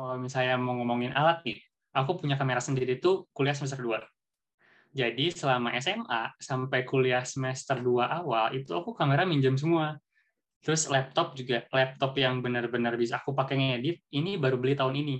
[0.00, 1.60] kalau misalnya mau ngomongin alat nih,
[1.92, 4.00] aku punya kamera sendiri tuh kuliah semester 2.
[4.96, 10.00] Jadi selama SMA sampai kuliah semester 2 awal itu aku kamera minjem semua.
[10.64, 15.16] Terus laptop juga, laptop yang benar-benar bisa aku pakai ngedit, ini baru beli tahun ini.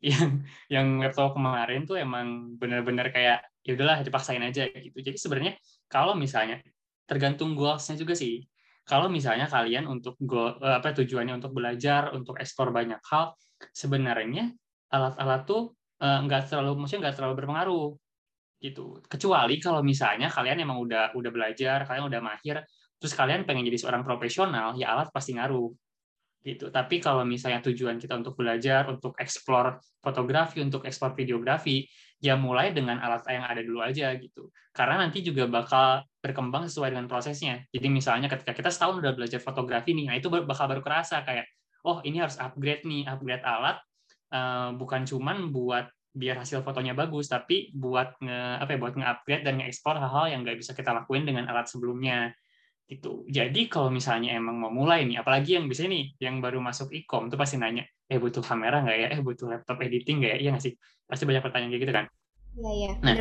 [0.08, 4.96] Yang yang laptop kemarin tuh emang benar-benar kayak ya udahlah dipaksain aja gitu.
[4.96, 5.60] Jadi sebenarnya
[5.92, 6.56] kalau misalnya
[7.04, 8.48] tergantung goals-nya juga sih.
[8.88, 13.36] Kalau misalnya kalian untuk goal, apa tujuannya untuk belajar, untuk ekspor banyak hal,
[13.70, 14.52] sebenarnya
[14.90, 17.88] alat-alat tuh eh, nggak terlalu maksudnya nggak terlalu berpengaruh
[18.60, 19.00] gitu.
[19.08, 22.60] Kecuali kalau misalnya kalian emang udah udah belajar kalian udah mahir
[23.00, 25.72] terus kalian pengen jadi seorang profesional ya alat pasti ngaruh
[26.44, 26.68] gitu.
[26.68, 31.84] Tapi kalau misalnya tujuan kita untuk belajar untuk explore fotografi untuk ekspor videografi
[32.20, 34.52] ya mulai dengan alat yang ada dulu aja gitu.
[34.76, 37.64] Karena nanti juga bakal berkembang sesuai dengan prosesnya.
[37.72, 41.48] Jadi misalnya ketika kita setahun udah belajar fotografi nih nah itu bakal baru kerasa kayak
[41.86, 43.80] oh ini harus upgrade nih upgrade alat
[44.32, 49.42] uh, bukan cuman buat biar hasil fotonya bagus tapi buat nge apa ya buat nge-upgrade
[49.46, 52.34] dan nge-ekspor hal-hal yang nggak bisa kita lakuin dengan alat sebelumnya
[52.90, 53.22] gitu.
[53.30, 57.30] Jadi kalau misalnya emang mau mulai nih apalagi yang bisa nih yang baru masuk e-com
[57.30, 59.08] tuh pasti nanya eh butuh kamera nggak ya?
[59.14, 60.38] Eh butuh laptop editing nggak ya?
[60.42, 60.74] Iya nggak sih?
[61.06, 62.06] Pasti banyak pertanyaan kayak gitu kan?
[62.58, 62.92] Iya iya.
[62.98, 63.14] Nah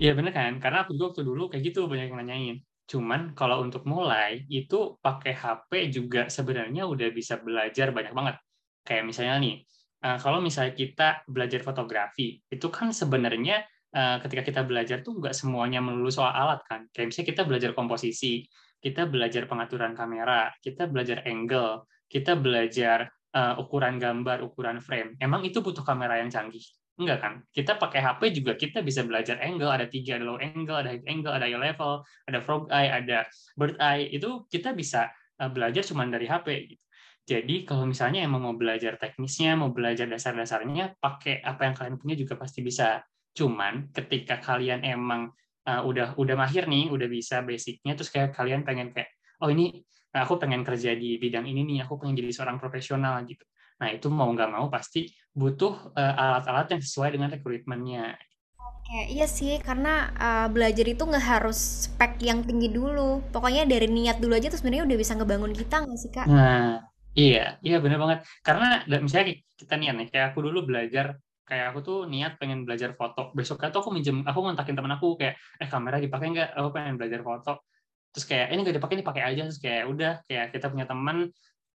[0.00, 0.52] iya bener kan?
[0.56, 2.56] Karena aku juga waktu dulu kayak gitu banyak yang nanyain
[2.92, 8.36] cuman kalau untuk mulai itu pakai HP juga sebenarnya udah bisa belajar banyak banget
[8.84, 9.56] kayak misalnya nih
[10.02, 13.62] uh, kalau misalnya kita belajar fotografi, itu kan sebenarnya
[13.94, 16.90] uh, ketika kita belajar tuh nggak semuanya melulu soal alat kan.
[16.90, 18.42] Kayak misalnya kita belajar komposisi,
[18.82, 25.14] kita belajar pengaturan kamera, kita belajar angle, kita belajar uh, ukuran gambar, ukuran frame.
[25.22, 26.66] Emang itu butuh kamera yang canggih?
[27.00, 27.34] Enggak kan?
[27.48, 31.06] Kita pakai HP juga kita bisa belajar angle, ada tiga, ada low angle, ada high
[31.08, 33.24] angle, ada eye level, ada frog eye, ada
[33.56, 34.12] bird eye.
[34.12, 35.08] Itu kita bisa
[35.50, 36.46] belajar cuma dari HP.
[36.68, 36.84] Gitu.
[37.22, 42.14] Jadi kalau misalnya emang mau belajar teknisnya, mau belajar dasar-dasarnya, pakai apa yang kalian punya
[42.18, 42.98] juga pasti bisa.
[43.32, 45.30] Cuman ketika kalian emang
[45.64, 49.86] uh, udah udah mahir nih, udah bisa basicnya, terus kayak kalian pengen kayak, oh ini
[50.10, 53.46] aku pengen kerja di bidang ini nih, aku pengen jadi seorang profesional gitu.
[53.82, 58.14] Nah itu mau nggak mau pasti butuh uh, alat-alat yang sesuai dengan rekrutmennya.
[58.62, 63.18] Oke, iya sih, karena uh, belajar itu nggak harus spek yang tinggi dulu.
[63.34, 66.26] Pokoknya dari niat dulu aja, terus sebenarnya udah bisa ngebangun kita nggak sih kak?
[66.30, 66.78] Nah,
[67.12, 68.18] Iya, iya benar banget.
[68.40, 68.66] Karena
[69.04, 73.36] misalnya kita niat nih, kayak aku dulu belajar, kayak aku tuh niat pengen belajar foto.
[73.36, 76.48] Besoknya tuh aku minjem, aku ngontakin temen aku kayak, eh kamera dipakai nggak?
[76.56, 77.68] Aku pengen belajar foto.
[78.16, 79.40] Terus kayak, ini nggak dipakai, dipakai aja.
[79.44, 81.16] Terus kayak udah, kayak kita punya teman,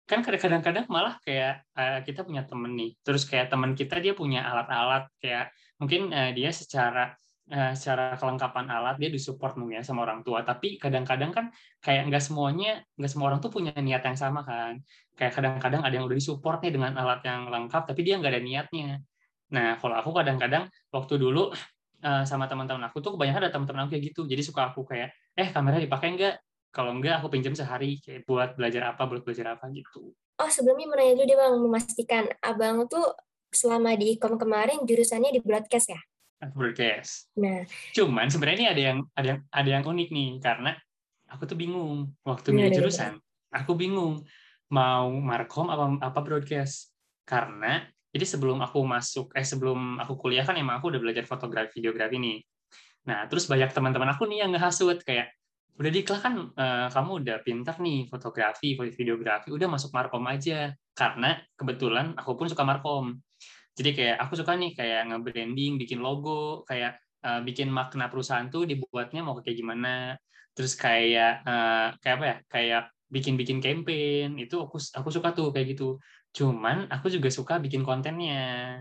[0.07, 2.95] kan kadang-kadang malah kayak uh, kita punya temen nih.
[3.03, 5.51] Terus kayak teman kita dia punya alat-alat, kayak
[5.83, 7.11] mungkin uh, dia secara
[7.51, 10.47] uh, secara kelengkapan alat dia disupport mungkin ya sama orang tua.
[10.47, 11.47] Tapi kadang-kadang kan
[11.83, 14.79] kayak nggak semuanya nggak semua orang tuh punya niat yang sama kan.
[15.19, 18.43] Kayak kadang-kadang ada yang udah disupport nih dengan alat yang lengkap tapi dia nggak ada
[18.47, 18.89] niatnya.
[19.51, 21.51] Nah kalau aku kadang-kadang waktu dulu
[22.07, 24.23] sama teman-teman aku tuh kebanyakan ada teman-teman aku kayak gitu.
[24.31, 26.35] Jadi suka aku kayak eh kamera dipakai nggak
[26.77, 30.85] kalau enggak aku pinjam sehari kayak buat belajar apa buat belajar apa gitu oh sebelumnya
[30.93, 33.17] mau nanya dulu deh bang memastikan abang tuh
[33.49, 36.01] selama di kom kemarin jurusannya di broadcast ya
[36.53, 37.33] broadcast.
[37.41, 37.65] Nah,
[37.97, 40.77] cuman sebenarnya ini ada yang ada yang ada yang unik nih karena
[41.33, 43.17] aku tuh bingung waktu milih iya, jurusan.
[43.57, 44.21] Aku bingung
[44.69, 46.93] mau markom apa apa broadcast
[47.25, 51.81] karena jadi sebelum aku masuk eh sebelum aku kuliah kan emang aku udah belajar fotografi
[51.81, 52.39] videografi nih.
[53.09, 55.33] Nah, terus banyak teman-teman aku nih yang ngehasut kayak
[55.77, 60.73] udah diklah kan uh, kamu udah pintar nih fotografi, videografi, udah masuk markom aja.
[60.97, 63.21] Karena kebetulan aku pun suka markom
[63.77, 68.65] jadi kayak aku suka nih kayak nge-branding, bikin logo, kayak uh, bikin makna perusahaan tuh
[68.65, 70.17] dibuatnya mau kayak gimana.
[70.57, 72.37] Terus kayak uh, kayak apa ya?
[72.49, 72.83] Kayak
[73.13, 76.01] bikin-bikin campaign itu aku aku suka tuh kayak gitu.
[76.33, 78.81] Cuman aku juga suka bikin kontennya.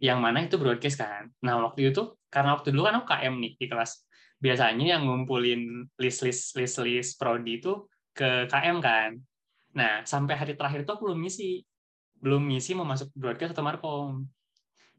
[0.00, 1.28] Yang mana itu broadcast kan.
[1.44, 4.08] Nah, waktu itu karena waktu dulu kan aku KM nih di kelas.
[4.40, 7.84] Biasanya yang ngumpulin list-list list-list prodi itu
[8.16, 9.20] ke KM kan.
[9.76, 11.60] Nah, sampai hari terakhir itu aku belum ngisi.
[12.20, 14.24] Belum ngisi mau masuk broadcast atau markom.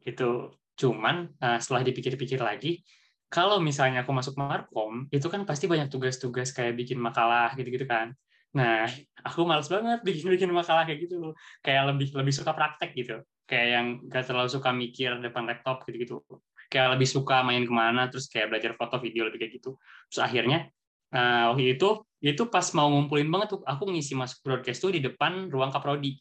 [0.06, 0.54] Gitu.
[0.78, 2.86] Cuman uh, setelah dipikir-pikir lagi
[3.32, 8.12] kalau misalnya aku masuk markom itu kan pasti banyak tugas-tugas kayak bikin makalah gitu-gitu kan.
[8.52, 8.84] Nah
[9.24, 11.34] aku males banget bikin-bikin makalah kayak gitu.
[11.66, 13.24] Kayak lebih lebih suka praktek gitu.
[13.48, 16.24] Kayak yang gak terlalu suka mikir depan laptop gitu-gitu
[16.72, 19.76] kayak lebih suka main ke mana terus kayak belajar foto video lebih kayak gitu.
[20.08, 20.72] Terus akhirnya
[21.12, 25.04] uh, waktu itu itu pas mau ngumpulin banget tuh aku ngisi masuk broadcast tuh di
[25.04, 26.16] depan ruang kaprodi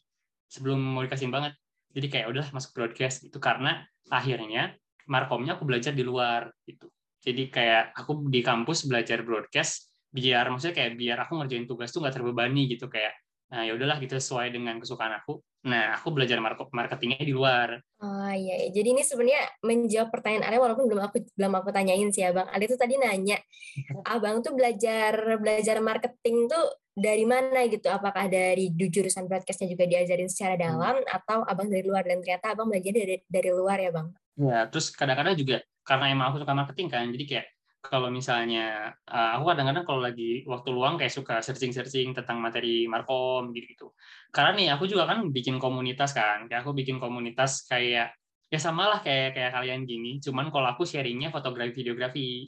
[0.51, 1.55] sebelum mau dikasihin banget.
[1.95, 4.75] Jadi kayak udah masuk broadcast itu karena akhirnya
[5.07, 6.91] markomnya aku belajar di luar gitu.
[7.23, 12.03] Jadi kayak aku di kampus belajar broadcast biar maksudnya kayak biar aku ngerjain tugas tuh
[12.03, 12.91] nggak terbebani gitu.
[12.91, 13.15] Kayak
[13.51, 16.39] nah ya udahlah gitu sesuai dengan kesukaan aku nah aku belajar
[16.71, 18.67] marketingnya di luar oh iya, iya.
[18.71, 22.65] jadi ini sebenarnya menjawab pertanyaan Ale walaupun belum aku belum aku tanyain sih abang Ale
[22.65, 23.37] itu tadi nanya
[24.15, 26.65] abang tuh belajar belajar marketing tuh
[26.95, 30.63] dari mana gitu apakah dari jurusan broadcastnya juga diajarin secara hmm.
[30.63, 31.17] dalam hmm.
[31.19, 34.07] atau abang dari luar dan ternyata abang belajar dari dari luar ya bang
[34.39, 37.47] ya terus kadang-kadang juga karena emang aku suka marketing kan jadi kayak
[37.81, 43.49] kalau misalnya uh, aku kadang-kadang kalau lagi waktu luang kayak suka searching-searching tentang materi markom
[43.57, 43.97] gitu.
[44.29, 48.13] Karena nih aku juga kan bikin komunitas kan, kayak aku bikin komunitas kayak
[48.53, 52.47] ya samalah kayak kayak kalian gini, cuman kalau aku sharingnya fotografi videografi.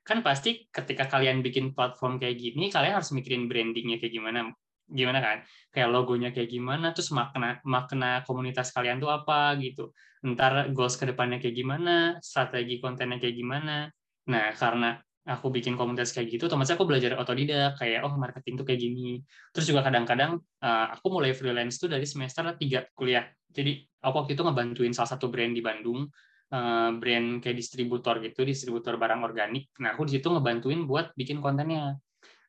[0.00, 4.48] Kan pasti ketika kalian bikin platform kayak gini, kalian harus mikirin brandingnya kayak gimana,
[4.88, 5.38] gimana kan?
[5.68, 9.92] Kayak logonya kayak gimana, terus makna makna komunitas kalian tuh apa gitu.
[10.24, 13.92] Ntar goals ke depannya kayak gimana, strategi kontennya kayak gimana
[14.28, 18.66] Nah, karena aku bikin komunitas kayak gitu, otomatis aku belajar otodidak, kayak, oh marketing tuh
[18.66, 19.22] kayak gini.
[19.54, 23.24] Terus juga kadang-kadang uh, aku mulai freelance tuh dari semester 3 kuliah.
[23.46, 26.08] Jadi, aku waktu itu ngebantuin salah satu brand di Bandung,
[26.50, 29.70] uh, brand kayak distributor gitu, distributor barang organik.
[29.78, 32.00] Nah, aku di situ ngebantuin buat bikin kontennya.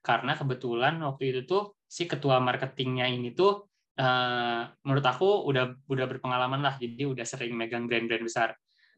[0.02, 3.70] Karena kebetulan waktu itu tuh, si ketua marketingnya ini tuh,
[4.02, 8.50] uh, menurut aku udah udah berpengalaman lah, jadi udah sering megang brand-brand besar.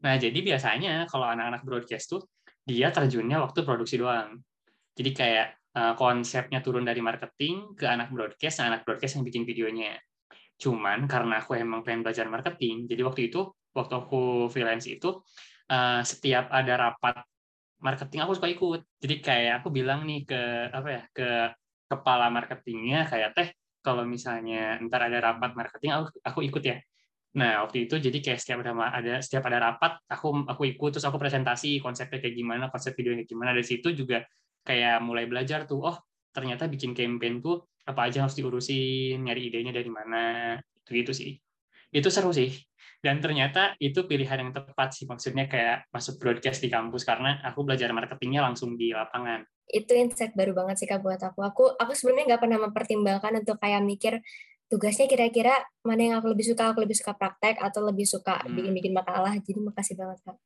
[0.04, 2.22] Nah, jadi biasanya kalau anak-anak broadcast tuh,
[2.64, 4.40] dia terjunnya waktu produksi doang.
[4.94, 9.44] Jadi kayak uh, konsepnya turun dari marketing ke anak broadcast, nah anak broadcast yang bikin
[9.44, 10.00] videonya.
[10.58, 15.20] Cuman karena aku emang pengen belajar marketing, jadi waktu itu, waktu aku freelance itu,
[15.74, 17.26] uh, setiap ada rapat
[17.84, 18.82] marketing aku suka ikut.
[19.04, 21.30] Jadi kayak aku bilang nih ke apa ya ke
[21.92, 23.50] kepala marketingnya kayak teh
[23.84, 26.78] kalau misalnya ntar ada rapat marketing aku aku ikut ya
[27.34, 31.06] Nah, waktu itu jadi kayak setiap ada ada setiap ada rapat, aku aku ikut terus
[31.10, 33.50] aku presentasi konsepnya kayak gimana, konsep videonya kayak gimana.
[33.58, 34.22] Dari situ juga
[34.62, 35.98] kayak mulai belajar tuh, oh
[36.30, 41.32] ternyata bikin campaign tuh apa aja harus diurusin, nyari idenya dari mana, itu gitu sih.
[41.90, 42.54] Itu seru sih.
[43.04, 47.66] Dan ternyata itu pilihan yang tepat sih, maksudnya kayak masuk broadcast di kampus karena aku
[47.68, 49.44] belajar marketingnya langsung di lapangan.
[49.68, 51.44] Itu insight baru banget sih kak buat aku.
[51.44, 54.14] Aku aku sebenarnya nggak pernah mempertimbangkan untuk kayak mikir
[54.74, 55.54] tugasnya kira-kira
[55.86, 58.58] mana yang aku lebih suka, aku lebih suka praktek atau lebih suka hmm.
[58.58, 59.38] bikin-bikin makalah.
[59.38, 60.38] Jadi makasih banget Kak.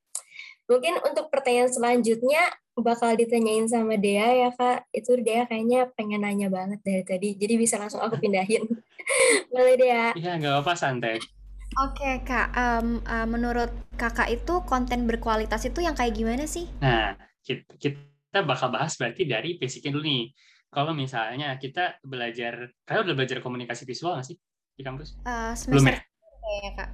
[0.67, 2.43] Mungkin untuk pertanyaan selanjutnya
[2.75, 4.91] bakal ditanyain sama Dea ya Kak.
[4.91, 7.39] Itu Dea kayaknya pengen nanya banget dari tadi.
[7.39, 8.67] Jadi bisa langsung aku pindahin.
[9.55, 10.11] Boleh Dea?
[10.11, 11.23] Iya, nggak apa-apa santai.
[11.79, 16.67] Oke Kak, um, uh, menurut Kakak itu konten berkualitas itu yang kayak gimana sih?
[16.83, 17.15] Nah,
[17.47, 20.35] kita, kita bakal bahas berarti dari basicnya dulu nih
[20.77, 24.37] kalau misalnya kita belajar, kalian udah belajar komunikasi visual nggak sih
[24.77, 25.17] di kampus?
[25.25, 25.97] Uh, Belum ya?
[26.61, 26.89] ya Kak.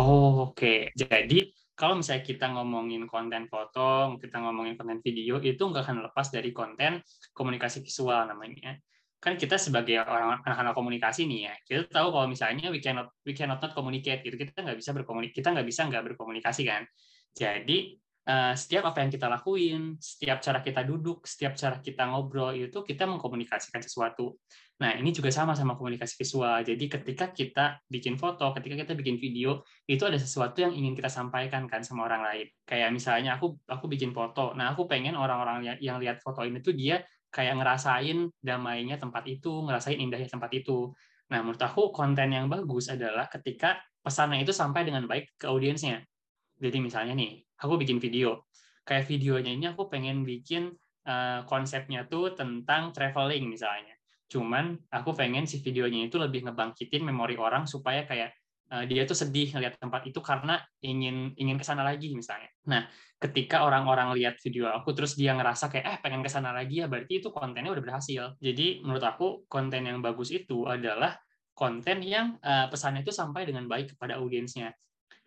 [0.00, 0.80] Oh, Oke, okay.
[0.96, 6.32] jadi kalau misalnya kita ngomongin konten foto, kita ngomongin konten video, itu nggak akan lepas
[6.32, 7.04] dari konten
[7.36, 8.80] komunikasi visual namanya.
[9.20, 13.36] Kan kita sebagai orang anak-anak komunikasi nih ya, kita tahu kalau misalnya we cannot we
[13.36, 16.88] cannot not communicate gitu, kita nggak bisa berkomunikasi, kita nggak bisa nggak berkomunikasi kan.
[17.36, 17.92] Jadi
[18.26, 23.06] setiap apa yang kita lakuin, setiap cara kita duduk, setiap cara kita ngobrol itu kita
[23.06, 24.34] mengkomunikasikan sesuatu.
[24.82, 26.66] Nah, ini juga sama sama komunikasi visual.
[26.66, 31.06] Jadi ketika kita bikin foto, ketika kita bikin video, itu ada sesuatu yang ingin kita
[31.06, 32.46] sampaikan kan sama orang lain.
[32.66, 34.52] Kayak misalnya aku aku bikin foto.
[34.58, 37.00] Nah, aku pengen orang-orang yang lihat foto ini tuh dia
[37.30, 40.90] kayak ngerasain damainya tempat itu, ngerasain indahnya tempat itu.
[41.30, 46.02] Nah, menurut aku konten yang bagus adalah ketika pesannya itu sampai dengan baik ke audiensnya.
[46.56, 48.48] Jadi misalnya nih, aku bikin video.
[48.86, 50.70] Kayak videonya ini aku pengen bikin
[51.06, 53.94] uh, konsepnya tuh tentang traveling misalnya.
[54.26, 58.34] Cuman aku pengen si videonya itu lebih ngebangkitin memori orang supaya kayak
[58.70, 62.50] uh, dia tuh sedih ngeliat tempat itu karena ingin ingin ke sana lagi misalnya.
[62.66, 62.86] Nah,
[63.22, 66.86] ketika orang-orang lihat video aku terus dia ngerasa kayak eh pengen ke sana lagi ya
[66.90, 68.34] berarti itu kontennya udah berhasil.
[68.42, 71.14] Jadi menurut aku konten yang bagus itu adalah
[71.56, 74.74] konten yang uh, pesannya itu sampai dengan baik kepada audiensnya.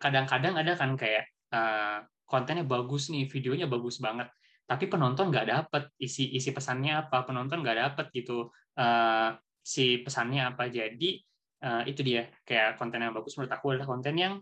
[0.00, 4.32] Kadang-kadang ada kan kayak uh, kontennya bagus nih, videonya bagus banget,
[4.64, 8.48] tapi penonton nggak dapet isi isi pesannya apa, penonton nggak dapet gitu
[8.80, 10.72] uh, si pesannya apa.
[10.72, 11.20] Jadi
[11.62, 14.34] uh, itu dia kayak konten yang bagus menurut aku adalah konten yang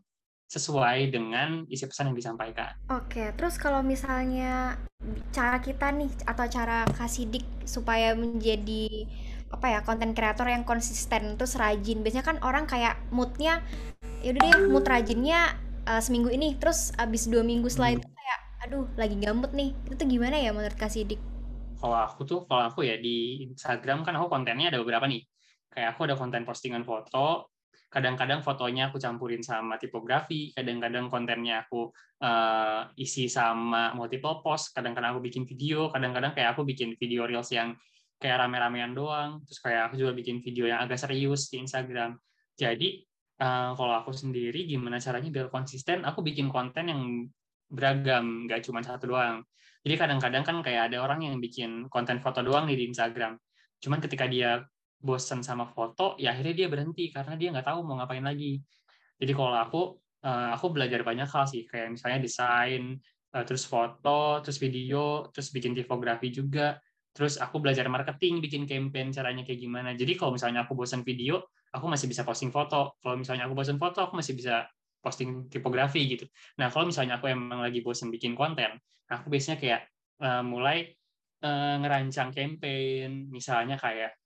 [0.49, 2.73] sesuai dengan isi pesan yang disampaikan.
[2.89, 4.81] Oke, terus kalau misalnya
[5.29, 9.05] cara kita nih atau cara kasih dik supaya menjadi
[9.49, 13.65] apa ya konten kreator yang konsisten terus rajin biasanya kan orang kayak moodnya
[14.23, 15.55] yaudah deh mood rajinnya
[15.87, 16.59] uh, seminggu ini.
[16.59, 17.99] Terus abis dua minggu setelah hmm.
[18.03, 19.71] itu kayak aduh lagi gambut nih.
[19.87, 21.21] Itu tuh gimana ya menurut Kak Sidik?
[21.79, 25.23] Kalau aku tuh kalau aku ya di Instagram kan aku kontennya ada beberapa nih.
[25.71, 27.55] Kayak aku ada konten postingan foto.
[27.89, 31.89] Kadang-kadang fotonya aku campurin sama tipografi, kadang-kadang kontennya aku
[32.21, 37.49] uh, isi sama multiple post, kadang-kadang aku bikin video, kadang-kadang kayak aku bikin video reels
[37.49, 37.73] yang
[38.21, 39.41] kayak rame-ramean doang.
[39.49, 42.21] Terus kayak aku juga bikin video yang agak serius di Instagram.
[42.61, 43.08] Jadi
[43.39, 46.03] uh, kalau aku sendiri gimana caranya biar konsisten?
[46.05, 47.03] Aku bikin konten yang
[47.69, 49.45] beragam nggak cuma satu doang.
[49.87, 53.39] Jadi kadang-kadang kan kayak ada orang yang bikin konten foto doang nih di Instagram.
[53.79, 54.61] Cuman ketika dia
[54.99, 58.59] bosen sama foto ya akhirnya dia berhenti karena dia nggak tahu mau ngapain lagi.
[59.19, 59.81] Jadi kalau aku
[60.27, 61.63] uh, aku belajar banyak hal sih.
[61.69, 62.99] Kayak misalnya desain
[63.35, 66.75] uh, terus foto terus video terus bikin tipografi juga.
[67.15, 69.91] Terus aku belajar marketing bikin campaign caranya kayak gimana.
[69.95, 72.97] Jadi kalau misalnya aku bosan video aku masih bisa posting foto.
[73.01, 74.67] Kalau misalnya aku bosan foto aku masih bisa
[74.99, 76.27] posting tipografi gitu.
[76.59, 79.81] Nah, kalau misalnya aku emang lagi bosen bikin konten, aku biasanya kayak
[80.21, 80.91] uh, mulai
[81.47, 84.19] uh, ngerancang campaign, misalnya kayak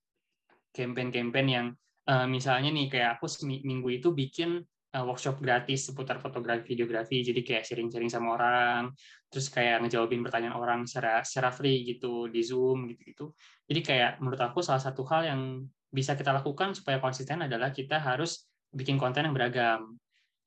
[0.73, 1.67] campaign-campaign yang
[2.09, 4.65] uh, misalnya nih kayak aku minggu itu bikin
[4.97, 7.21] uh, workshop gratis seputar fotografi videografi.
[7.21, 8.97] Jadi kayak sharing-sharing sama orang
[9.33, 13.25] terus kayak ngejawabin pertanyaan orang secara secara free gitu di zoom gitu gitu
[13.65, 18.01] jadi kayak menurut aku salah satu hal yang bisa kita lakukan supaya konsisten adalah kita
[18.01, 20.01] harus bikin konten yang beragam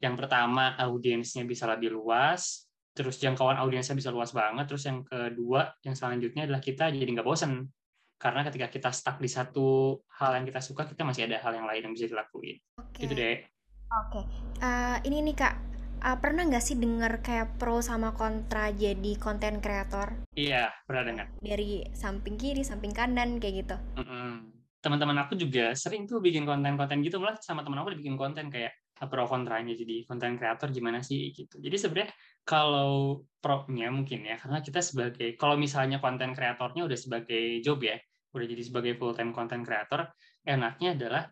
[0.03, 5.71] yang pertama audiensnya bisa lebih luas, terus jangkauan audiensnya bisa luas banget, terus yang kedua,
[5.87, 7.71] yang selanjutnya adalah kita jadi nggak bosen.
[8.15, 11.67] Karena ketika kita stuck di satu hal yang kita suka, kita masih ada hal yang
[11.67, 12.55] lain yang bisa dilakuin.
[12.79, 13.07] Okay.
[13.07, 13.37] Gitu deh.
[13.85, 14.23] Oke, okay.
[14.63, 15.55] uh, ini nih kak,
[16.03, 20.15] uh, pernah nggak sih denger kayak pro sama kontra jadi konten kreator?
[20.35, 21.27] Iya, pernah dengar.
[21.39, 23.77] Dari samping kiri, samping kanan, kayak gitu.
[23.99, 24.54] Mm -hmm.
[24.86, 28.77] Teman-teman aku juga sering tuh bikin konten-konten gitu, malah sama teman aku bikin konten kayak
[29.10, 31.58] pro kontranya jadi konten kreator gimana sih gitu.
[31.58, 32.13] Jadi sebenarnya
[32.46, 37.98] kalau pro-nya mungkin ya karena kita sebagai kalau misalnya konten kreatornya udah sebagai job ya,
[38.32, 40.06] udah jadi sebagai full time konten kreator,
[40.46, 41.24] enaknya adalah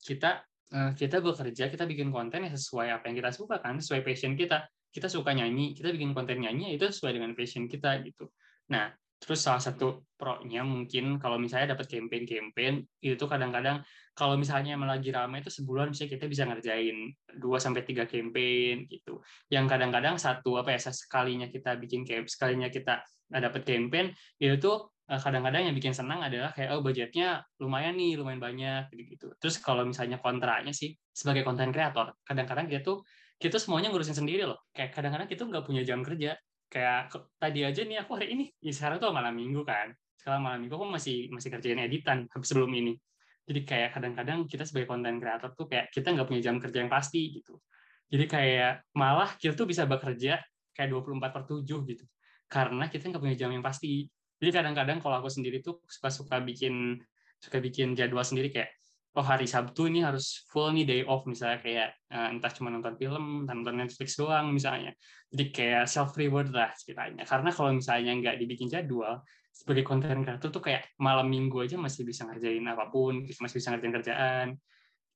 [0.00, 0.42] kita
[0.72, 4.32] eh, kita bekerja, kita bikin konten yang sesuai apa yang kita suka kan, sesuai passion
[4.34, 4.64] kita.
[4.92, 8.28] Kita suka nyanyi, kita bikin konten nyanyi itu sesuai dengan passion kita gitu.
[8.72, 13.78] Nah, Terus salah satu pro-nya mungkin kalau misalnya dapat campaign-campaign itu kadang-kadang
[14.18, 18.90] kalau misalnya emang lagi ramai itu sebulan bisa kita bisa ngerjain 2 sampai 3 campaign
[18.90, 19.22] gitu.
[19.46, 22.98] Yang kadang-kadang satu apa ya sekalinya kita bikin campaign, sekalinya kita
[23.30, 24.10] dapat campaign
[24.42, 28.90] itu tuh eh, kadang-kadang yang bikin senang adalah kayak oh budgetnya lumayan nih, lumayan banyak
[28.90, 29.30] gitu.
[29.38, 33.06] Terus kalau misalnya kontranya sih sebagai konten kreator, kadang-kadang kita tuh
[33.38, 34.66] kita semuanya ngurusin sendiri loh.
[34.74, 36.34] Kayak kadang-kadang kita nggak punya jam kerja
[36.72, 38.44] kayak tadi aja nih aku hari ini.
[38.64, 39.92] Ya sekarang tuh malam minggu kan.
[40.16, 42.96] Sekarang malam minggu aku masih masih kerjain editan sebelum ini.
[43.44, 46.88] Jadi kayak kadang-kadang kita sebagai konten kreator tuh kayak kita nggak punya jam kerja yang
[46.88, 47.60] pasti gitu.
[48.08, 50.40] Jadi kayak malah kita tuh bisa bekerja
[50.72, 51.60] kayak 24 per 7
[51.92, 52.04] gitu.
[52.48, 54.08] Karena kita nggak punya jam yang pasti.
[54.40, 56.96] Jadi kadang-kadang kalau aku sendiri tuh suka-suka bikin
[57.36, 58.72] suka bikin jadwal sendiri kayak
[59.12, 62.96] oh hari Sabtu ini harus full nih day off misalnya kayak uh, entah cuma nonton
[62.96, 64.96] film, entah nonton Netflix doang misalnya.
[65.28, 67.28] Jadi kayak self reward lah ceritanya.
[67.28, 69.20] Karena kalau misalnya nggak dibikin jadwal,
[69.52, 73.68] sebagai konten kreator tuh kayak malam minggu aja masih bisa ngerjain apa pun, masih bisa
[73.68, 74.48] ngerjain kerjaan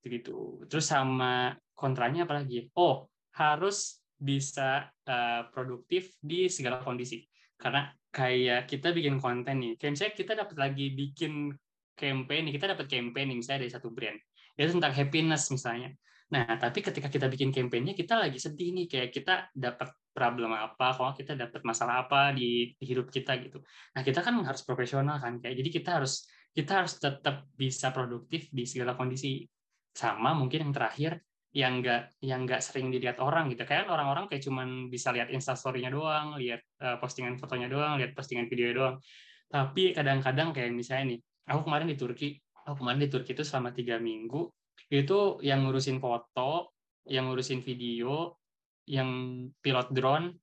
[0.05, 0.61] gitu.
[0.69, 2.69] Terus sama kontranya apa lagi?
[2.77, 7.25] Oh, harus bisa uh, produktif di segala kondisi.
[7.57, 11.51] Karena kayak kita bikin konten nih, kayak misalnya kita dapat lagi bikin
[11.97, 14.17] campaign kita dapat campaign misalnya dari satu brand.
[14.53, 15.89] Itu tentang happiness misalnya.
[16.27, 20.97] Nah tapi ketika kita bikin campaignnya kita lagi sedih nih kayak kita dapat problem apa
[20.97, 23.63] kalau kita dapat masalah apa di, hidup kita gitu.
[23.95, 28.51] Nah kita kan harus profesional kan kayak jadi kita harus kita harus tetap bisa produktif
[28.51, 29.45] di segala kondisi.
[29.93, 31.11] Sama mungkin yang terakhir
[31.55, 33.63] yang enggak yang enggak sering dilihat orang gitu.
[33.63, 38.51] Kayak orang-orang kayak cuman bisa lihat instastorynya doang lihat uh, postingan fotonya doang lihat postingan
[38.51, 38.95] video doang.
[39.47, 42.37] Tapi kadang-kadang kayak misalnya nih aku kemarin di Turki
[42.67, 44.51] aku kemarin di Turki itu selama tiga minggu
[44.91, 46.75] itu yang ngurusin foto
[47.07, 48.35] yang ngurusin video
[48.87, 49.09] yang
[49.59, 50.35] pilot drone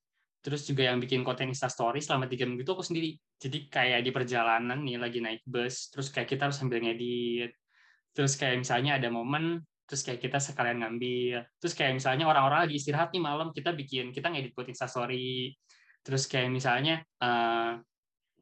[0.45, 3.17] terus juga yang bikin konten instastory selama tiga minggu itu aku sendiri.
[3.41, 7.57] Jadi kayak di perjalanan nih lagi naik bus terus kayak kita harus sambil ngedit.
[8.13, 11.49] Terus kayak misalnya ada momen terus kayak kita sekalian ngambil.
[11.57, 15.57] Terus kayak misalnya orang-orang lagi istirahat nih malam kita bikin kita ngedit buat instastory
[16.05, 17.81] terus kayak misalnya uh,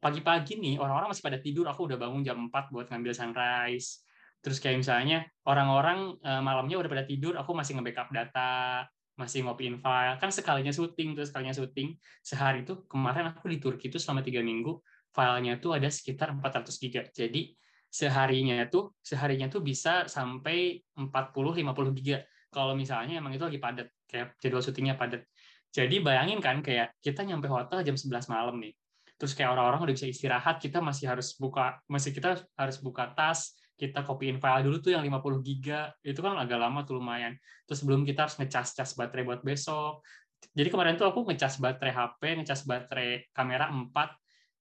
[0.03, 1.71] pagi-pagi nih orang-orang masih pada tidur.
[1.71, 4.03] Aku udah bangun jam 4 buat ngambil sunrise.
[4.43, 8.83] Terus kayak misalnya orang-orang uh, malamnya udah pada tidur aku masih nge-backup data
[9.15, 10.19] masih ngopiin file.
[10.19, 11.95] Kan sekalinya syuting terus sekalinya syuting.
[12.27, 14.83] Sehari itu kemarin aku di Turki itu selama tiga minggu
[15.15, 17.07] filenya tuh ada sekitar 400 giga.
[17.15, 17.55] Jadi
[17.87, 22.19] seharinya tuh seharinya tuh bisa sampai 40-50 giga.
[22.51, 25.23] Kalau misalnya emang itu lagi padat kayak jadwal syutingnya padat.
[25.71, 28.75] Jadi bayangin kan kayak kita nyampe hotel jam 11 malam nih
[29.23, 33.55] terus kayak orang-orang udah bisa istirahat kita masih harus buka masih kita harus buka tas
[33.79, 35.91] kita copyin file dulu tuh yang 50 giga.
[36.07, 37.35] Itu kan agak lama tuh lumayan.
[37.67, 40.07] Terus sebelum kita harus ngecas-cas baterai buat besok.
[40.55, 43.91] Jadi kemarin tuh aku ngecas baterai HP ngecas baterai kamera 4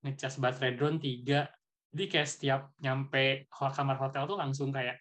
[0.02, 1.46] ngecas baterai drone 3
[1.92, 4.96] jadi kayak setiap nyampe kamar hotel tuh langsung kayak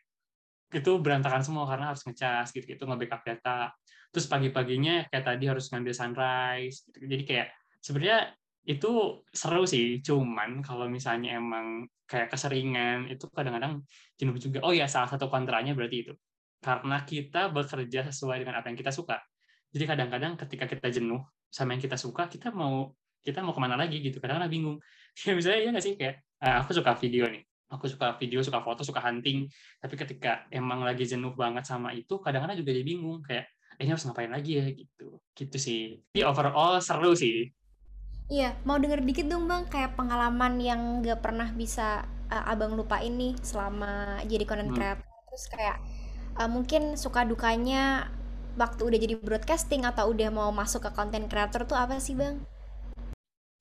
[0.72, 3.72] itu berantakan semua karena harus ngecas gitu gitu nge-backup data.
[4.12, 7.08] Terus pagi-paginya kayak tadi harus ngambil sunrise gitu.
[7.08, 7.48] jadi kayak
[7.80, 8.20] sebenarnya
[8.62, 13.82] itu seru sih cuman kalau misalnya emang kayak keseringan itu kadang-kadang
[14.20, 14.60] jenuh juga.
[14.62, 16.14] Oh ya salah satu kontranya berarti itu.
[16.62, 19.18] Karena kita bekerja sesuai dengan apa yang kita suka.
[19.72, 22.94] Jadi kadang-kadang ketika kita jenuh sama yang kita suka kita mau
[23.26, 24.20] kita mau ke mana lagi gitu.
[24.20, 24.78] Kadang-kadang bingung.
[25.28, 25.94] Ya misalnya ya nggak sih?
[26.00, 27.44] Kayak ah, aku suka video nih.
[27.72, 29.48] Aku suka video suka foto suka hunting.
[29.82, 33.20] Tapi ketika emang lagi jenuh banget sama itu kadang-kadang juga jadi bingung.
[33.26, 33.50] Kayak
[33.80, 34.68] eh, ini harus ngapain lagi ya?
[34.70, 35.08] Gitu.
[35.36, 36.00] Gitu sih.
[36.14, 37.50] Tapi overall seru sih
[38.32, 43.04] iya mau denger dikit dong bang kayak pengalaman yang gak pernah bisa uh, abang lupa
[43.04, 44.78] ini selama jadi content hmm.
[44.80, 45.78] creator terus kayak
[46.40, 48.08] uh, mungkin suka dukanya
[48.56, 52.44] waktu udah jadi broadcasting atau udah mau masuk ke content creator tuh apa sih bang?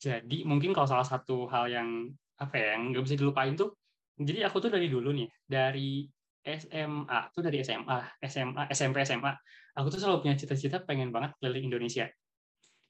[0.02, 2.10] Jadi mungkin kalau salah satu hal yang
[2.40, 3.76] apa ya yang nggak bisa dilupain tuh
[4.16, 6.08] jadi aku tuh dari dulu nih dari
[6.40, 9.32] SMA tuh dari SMA SMA SMP SMA
[9.76, 12.08] aku tuh selalu punya cita-cita pengen banget keliling Indonesia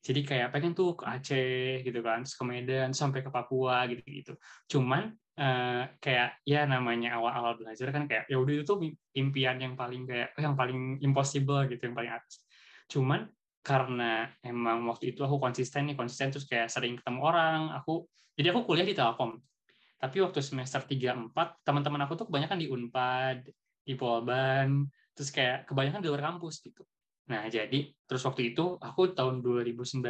[0.00, 4.33] jadi kayak pengen tuh ke Aceh gitu kan ke Medan sampai ke Papua gitu gitu
[4.76, 8.75] cuman uh, kayak ya namanya awal-awal belajar kan kayak ya udah itu
[9.16, 12.45] impian yang paling kayak yang paling impossible gitu yang paling atas.
[12.92, 13.25] Cuman
[13.61, 18.52] karena emang waktu itu aku konsisten nih konsisten terus kayak sering ketemu orang aku jadi
[18.52, 19.40] aku kuliah di Telkom.
[20.00, 23.52] Tapi waktu semester 3 4 teman-teman aku tuh kebanyakan di Unpad,
[23.85, 26.88] di Polban, terus kayak kebanyakan di luar kampus gitu.
[27.30, 30.02] Nah, jadi terus waktu itu aku tahun 2019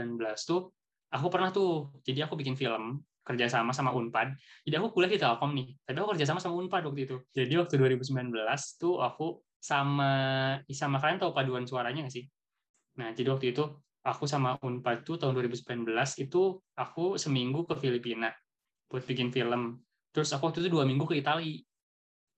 [0.49, 0.73] tuh
[1.13, 4.35] aku pernah tuh jadi aku bikin film kerja sama Unpad.
[4.65, 7.17] Jadi aku kuliah di Telkom nih, tapi aku kerja sama sama Unpad waktu itu.
[7.31, 8.33] Jadi waktu 2019
[8.81, 10.11] tuh aku sama
[10.73, 12.25] sama kalian tahu paduan suaranya nggak sih?
[12.99, 13.63] Nah, jadi waktu itu
[14.01, 15.85] aku sama Unpad tuh tahun 2019
[16.25, 18.33] itu aku seminggu ke Filipina
[18.89, 19.79] buat bikin film.
[20.11, 21.61] Terus aku waktu itu dua minggu ke Italia.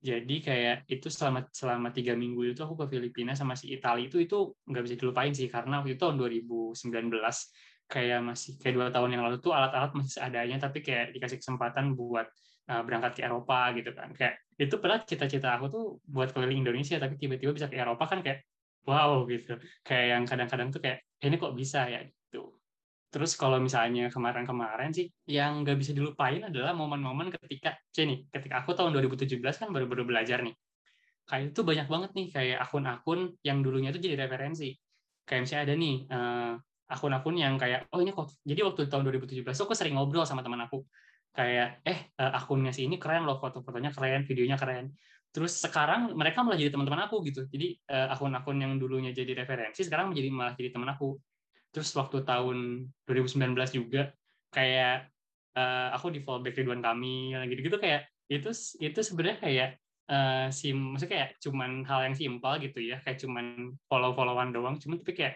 [0.03, 4.19] Jadi kayak itu selama selama tiga minggu itu aku ke Filipina sama si Italia itu
[4.19, 5.47] itu nggak bisa dilupain sih.
[5.47, 6.75] Karena waktu itu tahun 2019
[7.87, 11.95] kayak masih kayak dua tahun yang lalu tuh alat-alat masih seadanya tapi kayak dikasih kesempatan
[11.95, 12.27] buat
[12.73, 14.11] uh, berangkat ke Eropa gitu kan.
[14.11, 18.27] Kayak itu pernah cita-cita aku tuh buat keliling Indonesia tapi tiba-tiba bisa ke Eropa kan
[18.27, 18.43] kayak
[18.91, 19.55] wow gitu.
[19.87, 22.03] Kayak yang kadang-kadang tuh kayak eh, ini kok bisa ya
[23.13, 28.73] Terus kalau misalnya kemarin-kemarin sih, yang nggak bisa dilupain adalah momen-momen ketika, nih, ketika aku
[28.73, 30.57] tahun 2017 kan baru-baru belajar nih.
[31.29, 34.73] Kayak itu banyak banget nih, kayak akun-akun yang dulunya itu jadi referensi.
[35.29, 36.53] Kayak misalnya ada nih, uh,
[36.89, 40.65] akun-akun yang kayak, oh ini kok, jadi waktu tahun 2017 aku sering ngobrol sama teman
[40.65, 40.81] aku.
[41.37, 44.89] Kayak, eh uh, akunnya si ini keren loh, foto-fotonya keren, videonya keren.
[45.37, 47.45] Terus sekarang mereka malah jadi teman-teman aku gitu.
[47.45, 51.21] Jadi uh, akun-akun yang dulunya jadi referensi, sekarang menjadi malah jadi teman aku
[51.73, 54.13] terus waktu tahun 2019 juga
[54.53, 55.09] kayak
[55.57, 59.69] uh, aku di fallback Ridwan Kamil gitu-gitu kayak itu itu sebenarnya kayak
[60.13, 65.01] uh, sim maksudnya kayak cuman hal yang simpel gitu ya kayak cuman follow-followan doang cuman
[65.01, 65.35] tapi kayak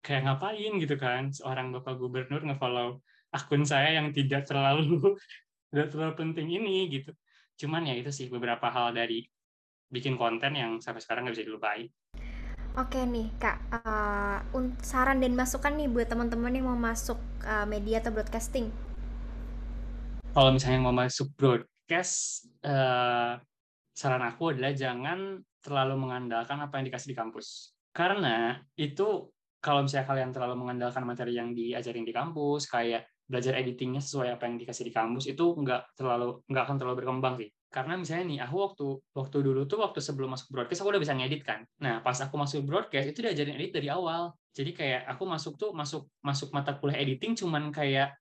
[0.00, 5.16] kayak ngapain gitu kan seorang bapak gubernur ngefollow akun saya yang tidak terlalu
[5.70, 7.14] tidak terlalu penting ini gitu.
[7.60, 9.22] Cuman ya itu sih beberapa hal dari
[9.90, 11.86] bikin konten yang sampai sekarang nggak bisa dilupain
[12.78, 14.38] Oke nih Kak, uh,
[14.78, 18.70] saran dan masukan nih buat teman-teman yang mau masuk uh, media atau broadcasting.
[20.30, 23.34] Kalau misalnya mau masuk broadcast, uh,
[23.90, 27.74] saran aku adalah jangan terlalu mengandalkan apa yang dikasih di kampus.
[27.90, 29.26] Karena itu
[29.58, 34.46] kalau misalnya kalian terlalu mengandalkan materi yang diajarin di kampus, kayak belajar editingnya sesuai apa
[34.46, 38.38] yang dikasih di kampus, itu nggak terlalu nggak akan terlalu berkembang sih karena misalnya nih
[38.42, 41.62] aku waktu waktu dulu tuh waktu sebelum masuk broadcast aku udah bisa ngedit kan.
[41.78, 44.34] Nah pas aku masuk broadcast itu diajarin edit dari awal.
[44.50, 48.18] Jadi kayak aku masuk tuh masuk masuk mata kuliah editing cuman kayak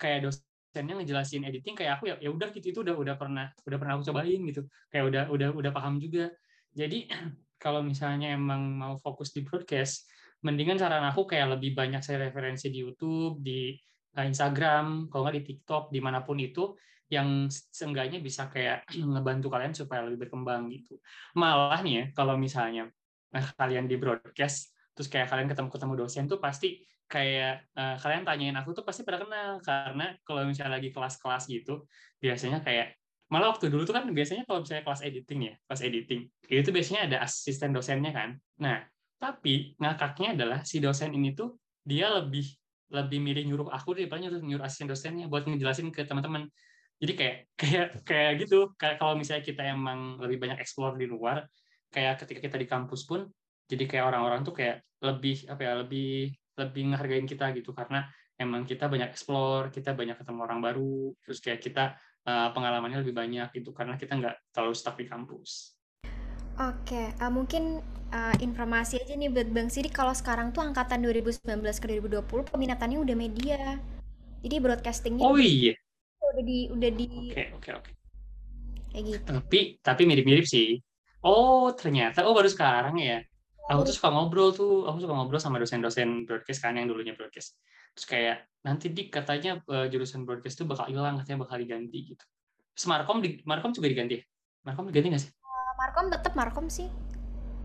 [0.00, 3.76] kayak dosennya ngejelasin editing kayak aku ya ya udah gitu itu udah udah pernah udah
[3.76, 4.64] pernah aku cobain gitu.
[4.88, 6.32] Kayak udah udah udah paham juga.
[6.72, 7.04] Jadi
[7.62, 10.08] kalau misalnya emang mau fokus di broadcast
[10.40, 13.76] mendingan saran aku kayak lebih banyak saya referensi di YouTube di
[14.16, 16.72] eh, Instagram kalau nggak di TikTok di mana pun itu
[17.06, 20.98] yang seenggaknya bisa kayak ngebantu kalian supaya lebih berkembang gitu.
[21.38, 22.90] Malah nih ya, kalau misalnya
[23.30, 28.56] nah, kalian di broadcast, terus kayak kalian ketemu-ketemu dosen tuh pasti kayak uh, kalian tanyain
[28.58, 29.62] aku tuh pasti pada kenal.
[29.62, 31.86] Karena kalau misalnya lagi kelas-kelas gitu
[32.18, 36.30] biasanya kayak malah waktu dulu tuh kan biasanya kalau misalnya kelas editing ya kelas editing
[36.46, 38.38] itu biasanya ada asisten dosennya kan.
[38.62, 38.86] Nah
[39.18, 42.46] tapi ngakaknya adalah si dosen ini tuh dia lebih
[42.94, 46.46] lebih milih nyuruh aku daripada nyuruh nyuruh asisten dosennya buat ngejelasin ke teman-teman
[46.96, 51.44] jadi kayak kayak kayak gitu kayak kalau misalnya kita emang lebih banyak explore di luar
[51.92, 53.28] kayak ketika kita di kampus pun
[53.66, 58.08] jadi kayak orang-orang tuh kayak lebih apa ya lebih lebih ngehargain kita gitu karena
[58.40, 63.14] emang kita banyak explore kita banyak ketemu orang baru terus kayak kita uh, pengalamannya lebih
[63.14, 65.78] banyak gitu karena kita nggak terlalu stuck di kampus.
[66.56, 71.44] Oke, uh, mungkin uh, informasi aja nih buat Bang Sidik kalau sekarang tuh angkatan 2019
[71.60, 73.76] ke 2020 peminatannya udah media.
[74.40, 75.76] Jadi broadcastingnya Oh iya.
[76.36, 77.90] Udah di udah di Oke, oke, oke.
[78.92, 79.30] kayak gitu.
[79.40, 80.76] Tapi tapi mirip-mirip sih.
[81.24, 83.24] Oh, ternyata oh baru sekarang ya.
[83.66, 87.58] Aku tuh suka ngobrol tuh, aku suka ngobrol sama dosen-dosen broadcast kan yang dulunya broadcast.
[87.96, 92.24] Terus kayak nanti dik katanya uh, jurusan broadcast tuh bakal hilang, katanya bakal diganti gitu.
[92.76, 94.22] Terus Markom di Markom juga diganti ya?
[94.62, 95.32] Markom diganti nggak sih?
[95.40, 96.86] Uh, Markom tetap Markom sih.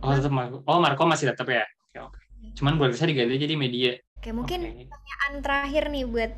[0.01, 0.63] Oh, tetap Markom.
[0.65, 1.67] Oh, Markom masih tetap ya.
[1.91, 2.19] Oke, oke.
[2.57, 3.91] Cuman broadcastnya diganti jadi media.
[4.21, 4.85] Oke, mungkin Oke.
[4.85, 6.29] pertanyaan terakhir nih buat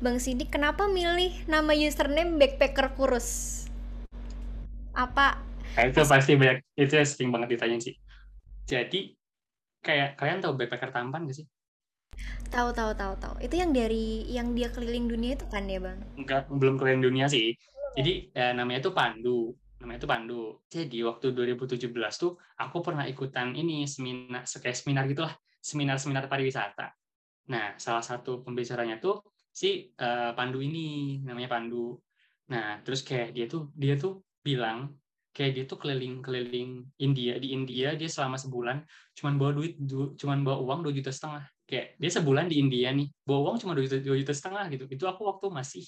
[0.00, 3.68] Bang Sidik, kenapa milih nama username backpacker kurus?
[4.96, 5.36] Apa?
[5.76, 7.92] Nah, itu pasti banyak, itu sering banget ditanya sih.
[8.64, 9.12] Jadi,
[9.84, 11.46] kayak kalian tahu backpacker tampan gak sih?
[12.48, 13.34] Tahu tahu tahu tahu.
[13.44, 16.00] Itu yang dari yang dia keliling dunia itu kan ya, Bang?
[16.16, 17.52] Enggak, belum keliling dunia sih.
[17.92, 19.52] Jadi, ya, namanya itu Pandu.
[19.84, 20.42] Namanya itu Pandu.
[20.72, 25.36] Jadi, waktu 2017 tuh, aku pernah ikutan ini, seminar, kayak seminar gitulah.
[25.60, 26.96] Seminar-seminar pariwisata.
[27.48, 31.96] Nah, salah satu pembicaranya tuh si uh, Pandu ini, namanya Pandu.
[32.52, 34.96] Nah, terus kayak dia tuh dia tuh bilang
[35.32, 37.38] kayak dia tuh keliling-keliling India.
[37.38, 38.82] Di India dia selama sebulan
[39.14, 41.44] cuman bawa duit du, cuman bawa uang dua juta setengah.
[41.68, 44.84] Kayak dia sebulan di India nih bawa uang cuma dua juta, 2 juta setengah gitu.
[44.88, 45.84] Itu aku waktu masih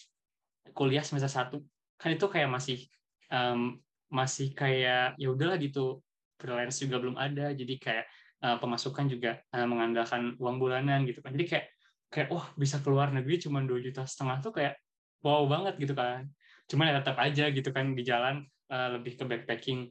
[0.76, 1.58] kuliah semester satu.
[1.96, 2.84] Kan itu kayak masih
[3.32, 3.80] um,
[4.12, 6.00] masih kayak ya udahlah gitu.
[6.40, 7.52] Freelance juga belum ada.
[7.52, 8.08] Jadi kayak
[8.44, 11.32] uh, pemasukan juga uh, mengandalkan uang bulanan gitu kan.
[11.36, 11.66] Jadi kayak
[12.10, 14.74] kayak wah bisa keluar negeri cuma dua juta setengah tuh kayak
[15.22, 16.26] wow banget gitu kan.
[16.66, 19.90] Cuman ya tetap aja gitu kan di jalan uh, lebih ke backpacking.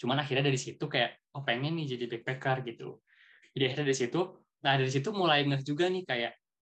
[0.00, 3.02] Cuman akhirnya dari situ kayak oh pengen nih jadi backpacker gitu.
[3.52, 4.20] Jadi akhirnya dari situ
[4.60, 6.32] nah dari situ mulai ngeh juga nih kayak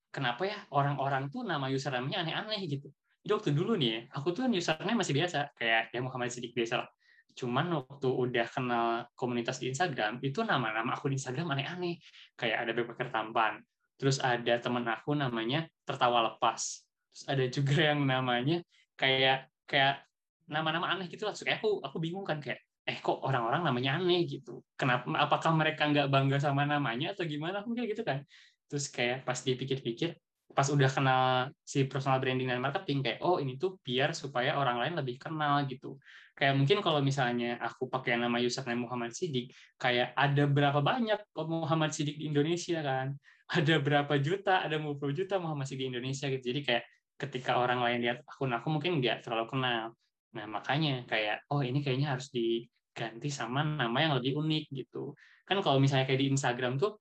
[0.09, 2.89] kenapa ya orang-orang tuh nama username-nya aneh-aneh gitu.
[3.25, 6.85] Jadi waktu dulu nih ya, aku tuh username masih biasa kayak ya Muhammad Sidik biasa
[6.85, 6.89] lah
[7.35, 11.99] cuman waktu udah kenal komunitas di Instagram itu nama-nama aku di Instagram aneh-aneh
[12.39, 13.59] kayak ada backpacker tampan
[13.99, 18.63] terus ada temen aku namanya tertawa lepas terus ada juga yang namanya
[18.95, 20.05] kayak kayak
[20.45, 21.33] nama-nama aneh gitu lah.
[21.33, 24.61] Kayak aku aku bingung kan kayak eh kok orang-orang namanya aneh gitu.
[24.77, 27.65] Kenapa apakah mereka nggak bangga sama namanya atau gimana?
[27.65, 28.21] Aku kayak gitu kan.
[28.69, 30.17] Terus kayak pas dipikir-pikir
[30.55, 34.77] pas udah kenal si personal branding dan marketing kayak oh ini tuh biar supaya orang
[34.79, 35.97] lain lebih kenal gitu.
[36.35, 41.95] Kayak mungkin kalau misalnya aku pakai nama username Muhammad Sidik, kayak ada berapa banyak Muhammad
[41.95, 43.15] Sidik di Indonesia kan?
[43.55, 46.49] Ada berapa juta, ada berapa juta Muhammad Sidik di Indonesia gitu.
[46.49, 49.93] Jadi kayak ketika orang lain lihat akun aku mungkin nggak terlalu kenal.
[50.33, 55.13] Nah makanya kayak oh ini kayaknya harus diganti sama nama yang lebih unik gitu.
[55.45, 56.97] Kan kalau misalnya kayak di Instagram tuh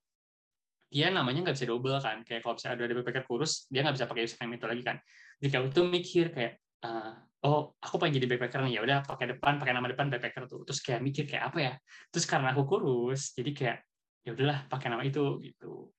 [0.85, 2.21] dia namanya nggak bisa double kan.
[2.21, 4.97] Kayak kalau misalnya ada backpacker kurus dia nggak bisa pakai username itu lagi kan.
[5.41, 7.11] Jadi aku tuh mikir kayak uh,
[7.49, 10.61] oh aku pengen jadi backpacker nih ya udah pakai depan pakai nama depan backpacker tuh.
[10.69, 11.73] Terus kayak mikir kayak apa ya?
[12.13, 13.77] Terus karena aku kurus jadi kayak
[14.25, 15.89] ya udahlah pakai nama itu gitu.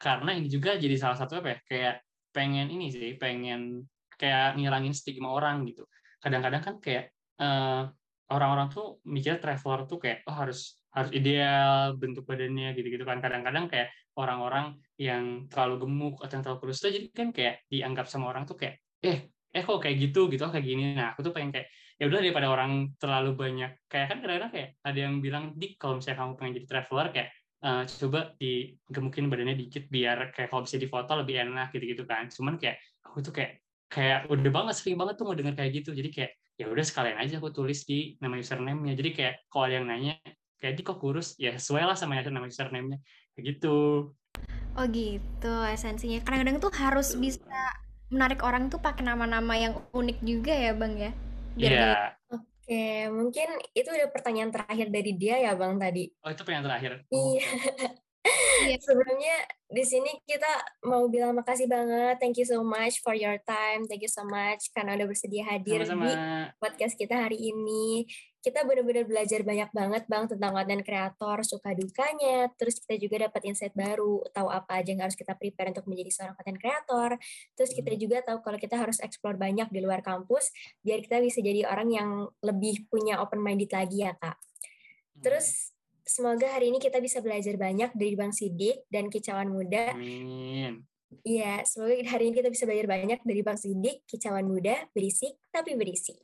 [0.00, 1.94] Karena ini juga jadi salah satu apa ya kayak
[2.32, 5.86] pengen ini sih pengen kayak ngilangin stigma orang gitu
[6.18, 7.86] kadang-kadang kan kayak uh,
[8.28, 13.70] orang-orang tuh mikir traveler tuh kayak oh harus harus ideal bentuk badannya gitu-gitu kan kadang-kadang
[13.70, 18.34] kayak orang-orang yang terlalu gemuk atau yang terlalu kurus tuh jadi kan kayak dianggap sama
[18.34, 20.94] orang tuh kayak eh eh kok kayak gitu gitu oh kayak gini.
[20.94, 24.68] Nah aku tuh pengen kayak ya udah daripada orang terlalu banyak kayak kan kadang-kadang kayak
[24.86, 27.28] ada yang bilang dik kalau misalnya kamu pengen jadi traveler kayak
[27.64, 32.30] uh, coba digemukin badannya dikit biar kayak kalau bisa difoto lebih enak gitu-gitu kan.
[32.30, 35.90] Cuman kayak aku tuh kayak kayak udah banget sering banget tuh mau denger kayak gitu.
[35.96, 38.94] Jadi kayak ya udah sekalian aja aku tulis di nama username-nya.
[38.98, 40.14] Jadi kayak kalau ada yang nanya
[40.58, 41.34] kayak di kok kurus?
[41.38, 42.98] Ya sesuai lah sama nama username-nya.
[43.34, 43.76] Kayak gitu.
[44.78, 46.22] Oh gitu esensinya.
[46.22, 47.74] Kadang-kadang tuh harus bisa
[48.08, 51.12] menarik orang tuh pakai nama-nama yang unik juga ya bang ya
[51.58, 52.06] Iya yeah.
[52.68, 56.04] Oke, mungkin itu udah pertanyaan terakhir dari dia ya Bang tadi.
[56.20, 56.92] Oh, itu pertanyaan terakhir.
[57.08, 57.16] Iya.
[57.16, 57.92] Oh.
[58.86, 59.36] Sebelumnya
[59.68, 60.48] di sini kita
[60.88, 62.16] mau bilang makasih banget.
[62.16, 63.84] Thank you so much for your time.
[63.84, 66.04] Thank you so much karena udah bersedia hadir Sama-sama.
[66.08, 66.12] di
[66.56, 68.08] podcast kita hari ini.
[68.38, 72.48] Kita benar-benar belajar banyak banget Bang tentang konten kreator, suka dukanya.
[72.56, 76.10] Terus kita juga dapat insight baru, tahu apa aja yang harus kita prepare untuk menjadi
[76.14, 77.10] seorang konten kreator.
[77.58, 80.48] Terus kita juga tahu kalau kita harus explore banyak di luar kampus
[80.80, 84.38] biar kita bisa jadi orang yang lebih punya open minded lagi ya, Kak.
[85.18, 85.76] Terus
[86.08, 89.92] semoga hari ini kita bisa belajar banyak dari Bang Sidik dan Kicauan Muda.
[89.92, 90.82] Amin.
[91.24, 95.76] Iya, semoga hari ini kita bisa belajar banyak dari Bang Sidik, Kicauan Muda, berisik tapi
[95.76, 96.16] berisi.